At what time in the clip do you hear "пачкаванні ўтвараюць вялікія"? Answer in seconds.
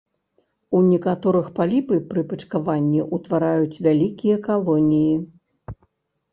2.33-4.41